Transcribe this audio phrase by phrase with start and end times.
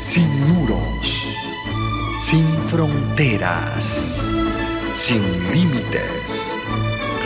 [0.00, 1.26] sin muros,
[2.20, 4.16] sin fronteras,
[4.94, 5.20] sin
[5.52, 6.54] límites.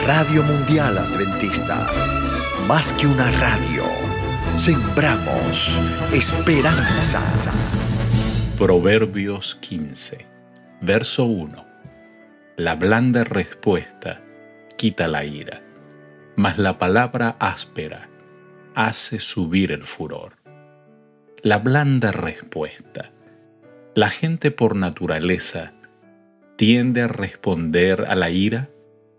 [0.05, 1.89] Radio Mundial Adventista,
[2.67, 3.85] más que una radio,
[4.57, 5.81] sembramos
[6.13, 7.23] esperanza.
[8.59, 10.27] Proverbios 15,
[10.81, 11.67] verso 1.
[12.57, 14.21] La blanda respuesta
[14.77, 15.63] quita la ira,
[16.37, 18.09] mas la palabra áspera
[18.75, 20.44] hace subir el furor.
[21.45, 23.13] La blanda respuesta.
[23.95, 25.75] La gente por naturaleza
[26.57, 28.71] tiende a responder a la ira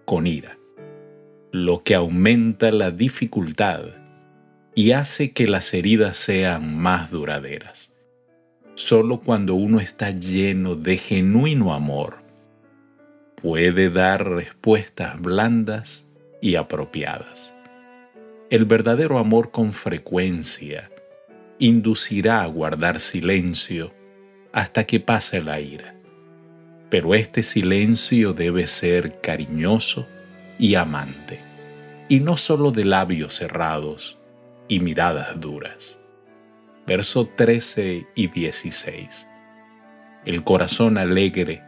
[0.05, 0.57] con ira,
[1.51, 3.81] lo que aumenta la dificultad
[4.73, 7.93] y hace que las heridas sean más duraderas.
[8.73, 12.23] Solo cuando uno está lleno de genuino amor,
[13.35, 16.07] puede dar respuestas blandas
[16.41, 17.53] y apropiadas.
[18.49, 20.89] El verdadero amor con frecuencia
[21.59, 23.93] inducirá a guardar silencio
[24.51, 25.95] hasta que pase la ira.
[26.89, 30.07] Pero este silencio debe ser cariñoso
[30.57, 31.39] y amante,
[32.07, 34.17] y no solo de labios cerrados
[34.67, 35.97] y miradas duras.
[36.87, 39.27] Verso 13 y 16.
[40.25, 41.63] El corazón alegre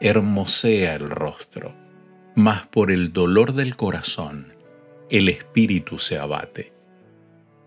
[0.00, 1.74] hermosea el rostro,
[2.34, 4.52] mas por el dolor del corazón
[5.10, 6.77] el espíritu se abate.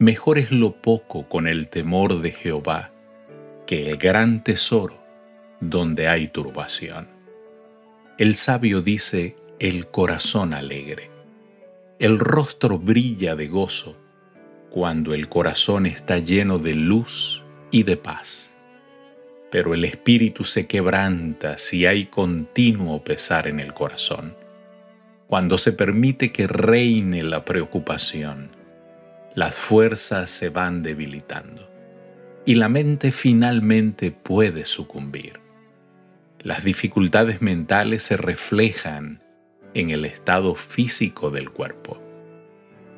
[0.02, 2.92] Mejor es lo poco con el temor de Jehová
[3.68, 5.00] que el gran tesoro
[5.60, 7.08] donde hay turbación.
[8.18, 11.12] El sabio dice el corazón alegre.
[12.00, 13.96] El rostro brilla de gozo
[14.72, 18.56] cuando el corazón está lleno de luz y de paz.
[19.52, 24.36] Pero el espíritu se quebranta si hay continuo pesar en el corazón
[25.28, 28.50] cuando se permite que reine la preocupación,
[29.36, 31.70] las fuerzas se van debilitando
[32.46, 35.40] y la mente finalmente puede sucumbir.
[36.42, 39.22] Las dificultades mentales se reflejan
[39.74, 42.02] en el estado físico del cuerpo.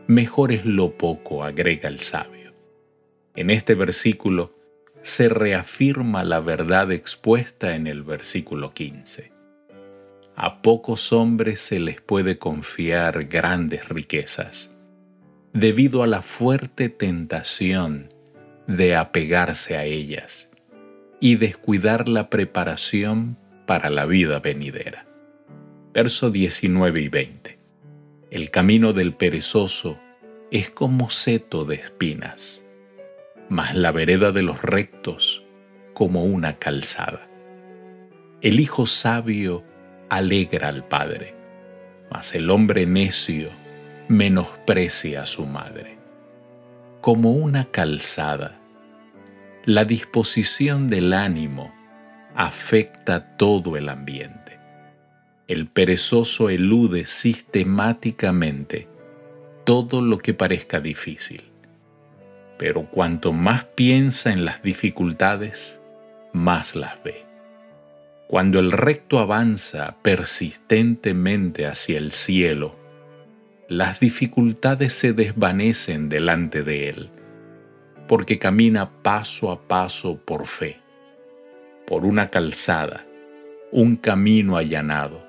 [0.08, 2.54] Mejor es lo poco, agrega el sabio.
[3.36, 4.56] En este versículo
[5.02, 9.34] se reafirma la verdad expuesta en el versículo 15
[10.36, 14.72] a pocos hombres se les puede confiar grandes riquezas,
[15.53, 18.12] debido a la fuerte tentación
[18.66, 20.50] de apegarse a ellas
[21.19, 23.38] y descuidar la preparación
[23.68, 25.06] para la vida venidera.
[25.94, 27.59] Verso 19 y 20.
[28.31, 30.00] El camino del perezoso
[30.50, 32.66] es como seto de espinas,
[33.47, 35.44] mas la vereda de los rectos
[35.94, 37.30] como una calzada.
[38.42, 39.63] El hijo sabio
[40.09, 41.36] alegra al padre,
[42.09, 43.50] mas el hombre necio
[44.08, 45.97] menosprecia a su madre.
[47.02, 48.59] Como una calzada,
[49.66, 51.74] la disposición del ánimo
[52.36, 54.59] afecta todo el ambiente.
[55.47, 58.88] El perezoso elude sistemáticamente
[59.63, 61.44] todo lo que parezca difícil.
[62.58, 65.80] Pero cuanto más piensa en las dificultades,
[66.34, 67.25] más las ve.
[68.28, 72.83] Cuando el recto avanza persistentemente hacia el cielo,
[73.74, 77.10] las dificultades se desvanecen delante de él,
[78.08, 80.80] porque camina paso a paso por fe,
[81.88, 83.08] por una calzada,
[83.72, 85.26] un camino allanado,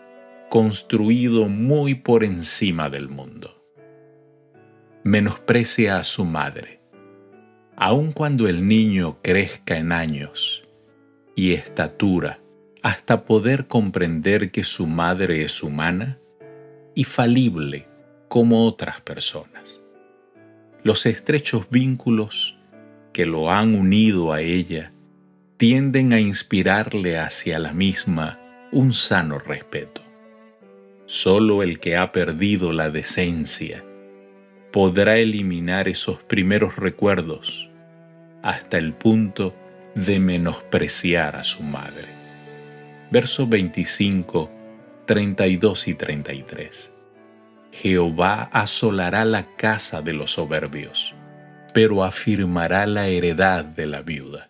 [0.50, 3.64] construido muy por encima del mundo.
[5.04, 6.82] Menosprecia a su madre,
[7.76, 10.68] aun cuando el niño crezca en años
[11.34, 12.40] y estatura,
[12.82, 16.18] hasta poder comprender que su madre es humana
[16.94, 17.93] y falible
[18.28, 19.82] como otras personas.
[20.82, 22.58] Los estrechos vínculos
[23.12, 24.92] que lo han unido a ella
[25.56, 28.38] tienden a inspirarle hacia la misma
[28.72, 30.02] un sano respeto.
[31.06, 33.84] Solo el que ha perdido la decencia
[34.72, 37.70] podrá eliminar esos primeros recuerdos
[38.42, 39.54] hasta el punto
[39.94, 42.24] de menospreciar a su madre
[43.14, 44.50] versos 25,
[45.06, 46.93] 32 y 33.
[47.74, 51.12] Jehová asolará la casa de los soberbios,
[51.74, 54.48] pero afirmará la heredad de la viuda.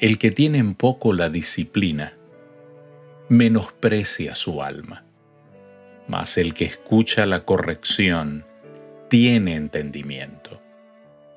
[0.00, 2.14] El que tiene en poco la disciplina,
[3.28, 5.04] menosprecia su alma,
[6.08, 8.44] mas el que escucha la corrección
[9.08, 10.60] tiene entendimiento.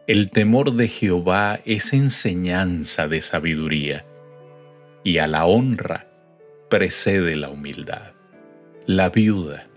[0.08, 4.06] El temor de Jehová es enseñanza de sabiduría,
[5.04, 6.08] y a la honra
[6.68, 8.14] precede la humildad.
[8.88, 9.69] La viuda.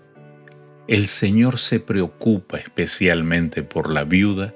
[0.89, 4.53] El Señor se preocupa especialmente por la viuda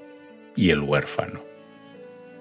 [0.55, 1.45] y el huérfano.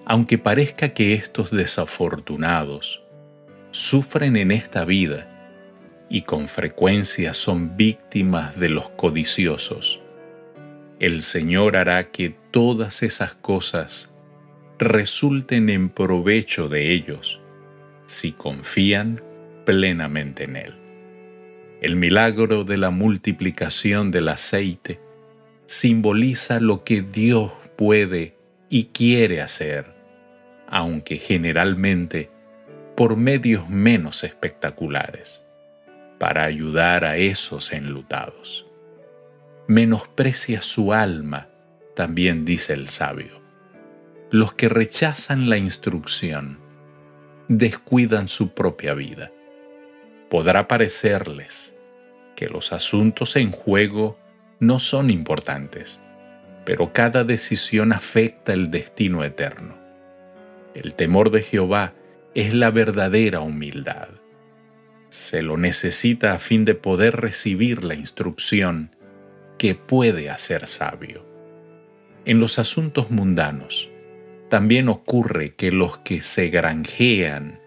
[0.08, 3.02] aunque parezca que estos desafortunados
[3.72, 5.28] sufren en esta vida
[6.08, 10.00] y con frecuencia son víctimas de los codiciosos,
[11.00, 14.10] el Señor hará que todas esas cosas
[14.78, 17.40] resulten en provecho de ellos
[18.06, 19.20] si confían
[19.64, 20.85] plenamente en Él.
[21.80, 24.98] El milagro de la multiplicación del aceite
[25.66, 28.36] simboliza lo que Dios puede
[28.70, 29.94] y quiere hacer,
[30.66, 32.30] aunque generalmente
[32.96, 35.42] por medios menos espectaculares,
[36.18, 38.66] para ayudar a esos enlutados.
[39.68, 41.50] Menosprecia su alma,
[41.94, 43.42] también dice el sabio.
[44.30, 46.58] Los que rechazan la instrucción
[47.48, 49.30] descuidan su propia vida.
[50.30, 51.76] Podrá parecerles
[52.34, 54.18] que los asuntos en juego
[54.58, 56.00] no son importantes,
[56.64, 59.76] pero cada decisión afecta el destino eterno.
[60.74, 61.94] El temor de Jehová
[62.34, 64.08] es la verdadera humildad.
[65.10, 68.94] Se lo necesita a fin de poder recibir la instrucción
[69.58, 71.24] que puede hacer sabio.
[72.24, 73.90] En los asuntos mundanos,
[74.48, 77.60] también ocurre que los que se granjean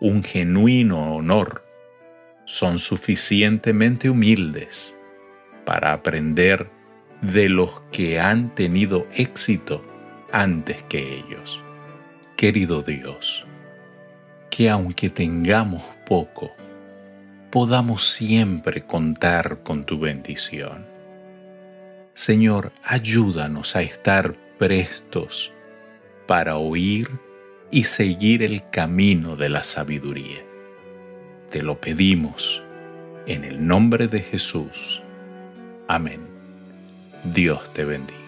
[0.00, 1.65] un genuino honor
[2.46, 4.98] son suficientemente humildes
[5.66, 6.70] para aprender
[7.20, 9.82] de los que han tenido éxito
[10.32, 11.62] antes que ellos.
[12.36, 13.44] Querido Dios,
[14.48, 16.54] que aunque tengamos poco,
[17.50, 20.86] podamos siempre contar con tu bendición.
[22.14, 25.52] Señor, ayúdanos a estar prestos
[26.26, 27.10] para oír
[27.70, 30.44] y seguir el camino de la sabiduría.
[31.56, 32.62] Te lo pedimos
[33.26, 35.02] en el nombre de Jesús.
[35.88, 36.20] Amén.
[37.32, 38.25] Dios te bendiga.